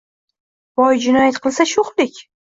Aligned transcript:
Boy 0.81 0.97
jinoyat 1.03 1.39
qilsa-“sho’xlik”. 1.45 2.21